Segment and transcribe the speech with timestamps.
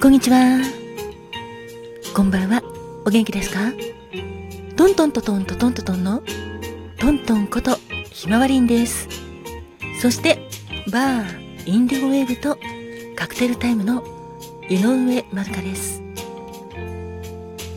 [0.00, 0.60] こんにちは。
[2.14, 2.62] こんばんは。
[3.04, 3.72] お元気ですか？
[4.76, 6.22] トントントトントトントトンの
[7.00, 7.74] トントンこと
[8.12, 9.08] ひまわりんです。
[10.00, 10.38] そして、
[10.92, 12.56] バー、インディゴウェーブと
[13.16, 14.04] カクテルタイムの
[14.68, 16.00] 井上まるかです。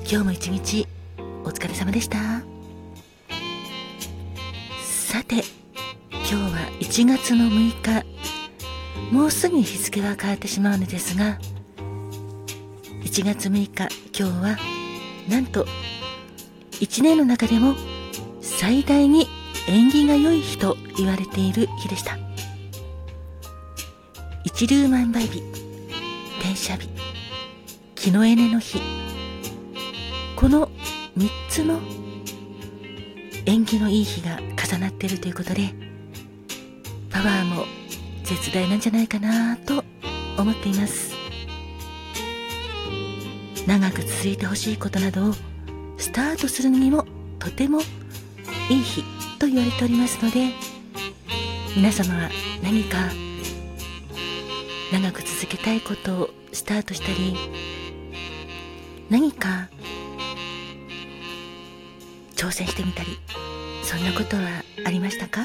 [0.00, 0.88] 今日も一日
[1.44, 2.16] お疲れ様でした。
[4.82, 5.44] さて、
[6.10, 11.38] 今日は1月の6日、もうすぐ日付は変わってしまうのですが、
[13.16, 14.58] 1月6日今日は
[15.26, 15.64] なんと
[16.72, 17.74] 1年の中でも
[18.42, 19.26] 最大に
[19.66, 22.18] 縁起が良い日と言われている日でした。
[24.44, 25.42] 一粒万倍日
[26.40, 26.90] 転写日
[27.94, 28.82] 木のエネの日。
[30.36, 30.68] この
[31.16, 31.80] 3つの
[33.46, 35.72] 縁起のいい日が重なっているということで
[37.10, 37.64] パワーも
[38.24, 39.84] 絶大なんじゃないかなと
[40.36, 41.15] 思っています。
[43.66, 45.34] 長く続いてほしいことなどを
[45.98, 47.04] スタートするにも
[47.38, 47.80] とても
[48.70, 49.02] いい日
[49.38, 50.50] と言われておりますので
[51.76, 52.30] 皆様は
[52.62, 52.96] 何か
[54.92, 57.36] 長く続けたいことをスタートしたり
[59.10, 59.68] 何か
[62.36, 63.18] 挑戦してみたり
[63.82, 64.42] そんなことは
[64.84, 65.44] ありましたか？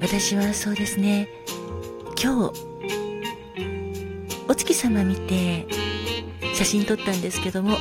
[0.00, 1.28] 私はそうですね。
[2.22, 2.73] 今日
[4.54, 5.66] お月様見て
[6.54, 7.76] 写真撮ったんですけども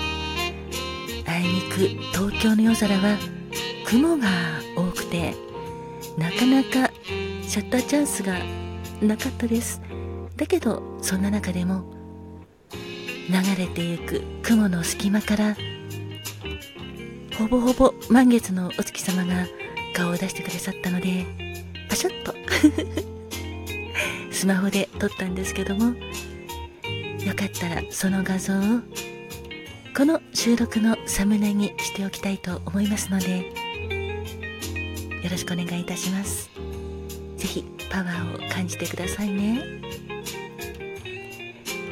[1.27, 1.77] あいにく
[2.17, 3.15] 東京の夜空は
[3.85, 4.27] 雲が
[4.75, 5.35] 多くて
[6.17, 6.91] なかなか
[7.43, 8.39] シャッターチャンスが
[9.03, 9.81] なかったです。
[10.35, 11.83] だけどそんな中でも
[12.71, 15.55] 流れていく雲の隙間から
[17.37, 19.45] ほぼほぼ満月のお月様が
[19.93, 21.27] 顔を出してくださったので
[21.87, 22.33] パシャッと
[24.33, 25.93] スマホで撮ったんですけども
[27.25, 28.59] よかったらその画像を。
[29.95, 33.51] この収録のサムネにしておきたいと思いますので
[35.21, 36.49] よろしくお願いいたします。
[37.37, 39.61] 是非パワーを感じてくださいね。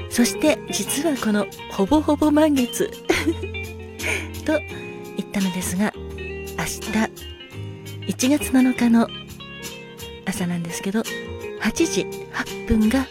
[0.10, 2.90] そして実はこのほぼほぼ満月
[4.46, 4.58] と
[5.16, 5.94] 言ったのですが
[6.58, 6.82] 明日
[8.08, 9.08] 1月7日の
[10.26, 11.02] 朝なんですけど
[11.62, 12.02] 8時
[12.34, 13.06] 8分が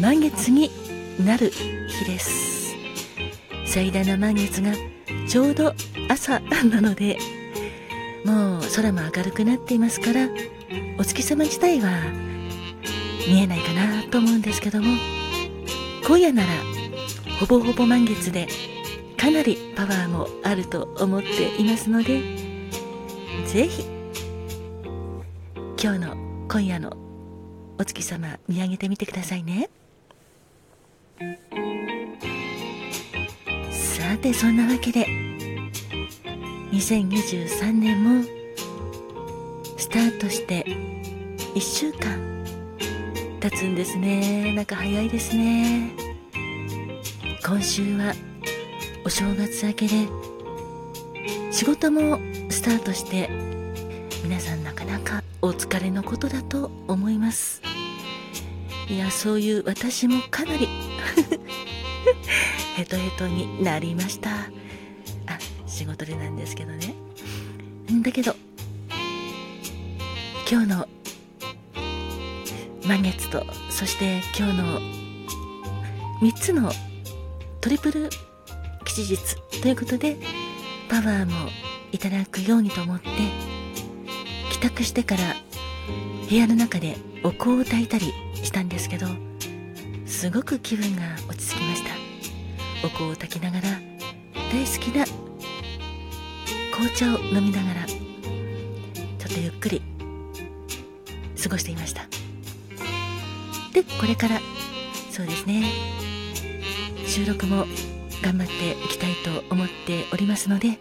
[0.00, 0.70] 満月に
[1.24, 2.74] なる日です
[3.66, 4.72] 最大の満月が
[5.26, 5.74] ちょうど
[6.08, 7.18] 朝なので
[8.24, 10.28] もう空も明るくなっていますから
[10.98, 11.90] お月様自体は
[13.28, 14.86] 見えないかなと思うんですけども
[16.06, 16.48] 今夜なら
[17.40, 18.46] ほぼほぼ満月で
[19.16, 22.20] かなりパワーもあると思っていますので
[23.46, 23.84] ぜひ
[25.82, 26.14] 今日の
[26.48, 26.96] 今夜の
[27.78, 29.70] お月様見上げてみてくださいね。
[33.70, 35.06] さてそんなわけで
[36.70, 38.24] 2023年も
[39.76, 40.64] スタートして
[41.54, 42.44] 1週間
[43.40, 44.52] 経つんですね。
[44.54, 45.92] なんか早いですね。
[47.44, 48.14] 今週は
[49.04, 50.06] お正月明けで
[51.50, 52.18] 仕事も
[52.50, 53.28] スタートして
[54.22, 57.62] 皆さんなかなかお疲れのことだと思います。
[58.88, 60.68] いやそういう私もかなり
[62.76, 64.30] ヘトヘトになりました。
[64.30, 66.94] あ仕事でなんですけどね。
[68.02, 68.34] だけど
[70.50, 70.88] 今日の
[72.86, 74.80] 満月とそして今日の
[76.20, 76.72] 3つの
[77.60, 78.08] トリプル
[78.84, 79.36] 吉日。
[79.60, 80.16] ということで
[80.88, 81.50] パワーも
[81.90, 83.08] いただくようにと思って
[84.52, 85.22] 帰宅してから
[86.28, 89.08] 部屋の中でお香を焚いたりしたんですけど
[90.08, 91.90] すごく気分が落ち着きました
[92.84, 93.68] お香を焚きながら
[94.50, 95.04] 大好きな
[96.72, 97.96] 紅茶を飲みながらちょ
[99.26, 99.82] っとゆっくり
[101.40, 102.02] 過ごしていました
[103.74, 104.40] でこれから
[105.10, 105.64] そうですね
[107.06, 107.66] 収録も
[108.22, 110.78] 頑張っていきたいと思っておりますので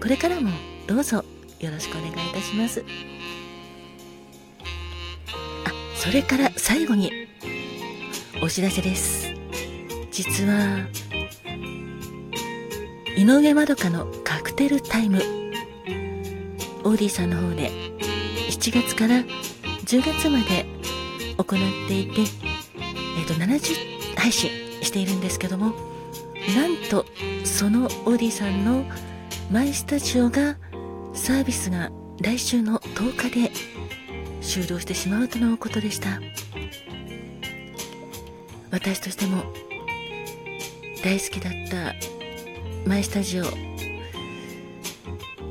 [0.00, 0.50] これからも
[0.86, 1.24] どうぞ
[1.58, 2.84] よろしくお願いいたします
[5.66, 5.72] あ。
[5.96, 7.33] それから最後に
[8.42, 9.32] お知らせです。
[10.10, 10.86] 実は
[13.16, 15.22] 井上まどかのカクテルタイム。
[16.84, 17.70] オーディさんの方で
[18.50, 19.16] 7月から
[19.86, 20.66] 10月まで
[21.38, 24.50] 行っていて、えー、と70配信
[24.82, 25.72] しているんですけども
[26.54, 27.06] なんと
[27.44, 28.84] そのオーディさんの
[29.50, 30.58] マイスタジオが
[31.14, 31.90] サービスが
[32.20, 33.50] 来週の10日で
[34.42, 36.20] 終了してしまうとのことでした。
[38.74, 39.44] 私としても
[41.04, 41.94] 大好きだった
[42.84, 43.44] マイスタジオ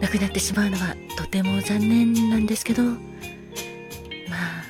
[0.01, 4.65] なくなってしまうのはとても残念なんですけどまあ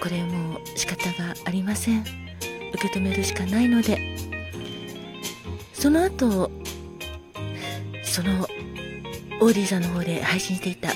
[0.00, 2.00] これも仕方がありません。
[2.74, 4.16] 受け止めるしかないので。
[5.74, 6.50] その後
[8.02, 8.48] その
[9.42, 10.88] オーディーさんの方で配信していた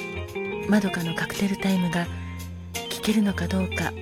[0.67, 2.07] まどかのカクテルタイムが
[2.73, 3.93] 聞けるのかどうか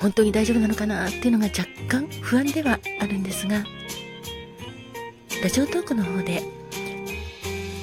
[0.00, 3.64] 本当に大丈夫なのかなっていうのが若干不安ではあるんですが
[5.42, 6.42] ラジオトークの方で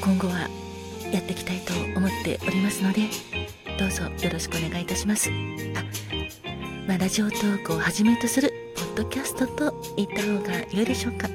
[0.02, 0.50] 今後は
[1.12, 3.04] やっていきたいと思っておりますので
[3.78, 5.30] どうぞよろしくお願いいたします。
[5.30, 5.34] あ、
[6.88, 11.28] まあ、ラジオトークをはじめとするポッドキャストと言った方が良いでしょうか。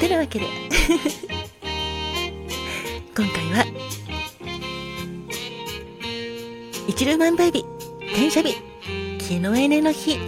[0.00, 0.46] てなわけで
[3.16, 3.66] 今回は
[6.88, 7.64] 一粒万倍日
[8.12, 8.69] 転写日。
[9.30, 10.18] 日のエネの日。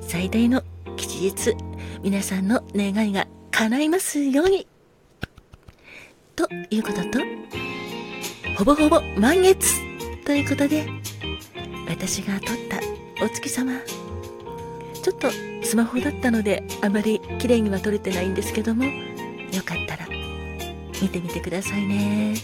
[0.00, 0.64] 最大の
[0.96, 1.54] 吉日
[2.02, 4.66] 皆さんの願いが叶いますように。
[6.34, 7.20] ということと
[8.56, 9.76] ほぼほぼ満月
[10.24, 10.88] ということで
[11.88, 13.74] 私が撮ったお月様。
[15.00, 15.30] ちょっと
[15.62, 18.90] スマホだったのであまり綺麗には撮れてないんですけどもよ
[19.64, 20.08] かったら
[21.00, 22.34] 見てみてくださいね。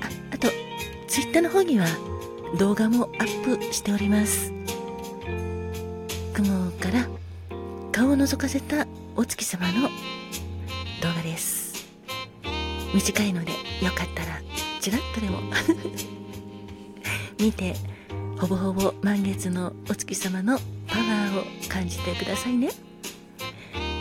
[0.00, 0.46] ああと
[1.08, 1.86] Twitter の方には
[2.54, 4.52] 動画もアップしております。
[6.32, 7.06] 雲から
[7.92, 9.88] 顔を覗かせたお月様の動
[11.14, 11.86] 画です。
[12.94, 13.52] 短いので
[13.82, 14.40] よかったら
[14.80, 15.40] ちらっとでも。
[17.38, 17.74] 見て
[18.38, 22.70] ほぼほぼ満月のお月様のパワーを感じてくださいね。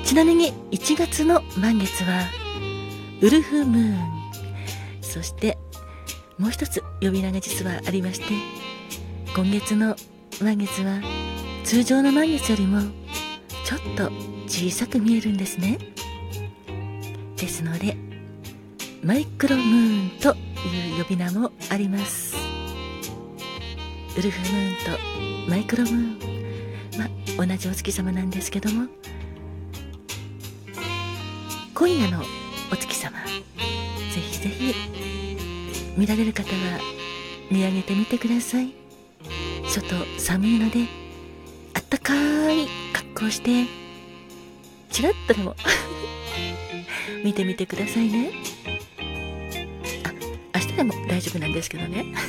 [0.05, 2.21] ちなみに1月の満月は
[3.21, 4.15] ウルフムーン。
[5.01, 5.57] そして
[6.37, 8.25] もう一つ呼び名が実はありまして
[9.35, 9.95] 今月の
[10.41, 11.01] 満月は
[11.63, 12.81] 通常の満月よりも
[13.65, 14.11] ちょっと
[14.47, 15.79] 小さく見えるんですね。
[17.35, 17.97] ですので
[19.03, 20.35] マイクロムーンと
[20.67, 22.35] いう呼び名もあります。
[24.17, 26.19] ウルフムーンとマイクロムーン。
[26.97, 28.87] まあ同じお月様なんですけども
[31.73, 32.23] 今夜の
[32.71, 33.34] お月様。
[35.97, 36.79] 見られる方は
[37.49, 38.73] 見上げてみてください。
[39.67, 40.81] 外寒いので
[41.73, 42.13] あったか
[42.51, 43.65] い格好して
[44.91, 45.55] ちらっとでも
[47.23, 48.31] 見てみてくださいね。
[50.03, 50.11] あ
[50.59, 52.05] 明日でも大丈夫なんですけどね。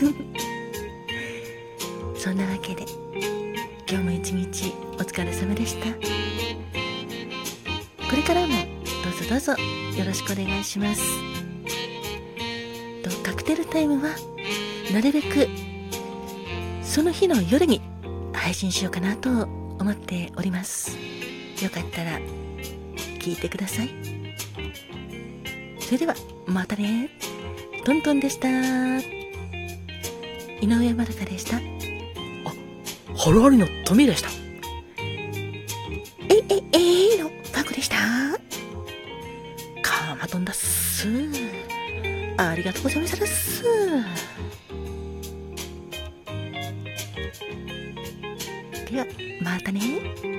[2.17, 2.85] そんなわけで
[3.89, 5.87] 今日も一日お疲れ様でした。
[8.09, 8.55] これからも
[9.05, 9.53] どうぞどうぞ
[9.99, 11.36] よろしくお願いします。
[13.09, 14.15] とカクテルタイムは
[14.93, 15.49] なるべく
[16.83, 17.81] その日の夜に
[18.33, 20.97] 配信しようかなと思っております。
[21.63, 22.19] よかったら
[23.19, 23.91] 聞いてください。
[25.81, 26.15] それでは
[26.47, 27.11] またね。
[27.85, 28.49] トントンでした。
[28.99, 31.59] 井上まるかでした。
[33.17, 34.29] ハルハリのトミーでした。
[34.99, 37.97] えいえいえいのパクでした。
[39.83, 41.09] カーマトンだっす
[42.39, 43.63] ありがとうございましたです。
[48.91, 49.07] では
[49.43, 50.36] またね。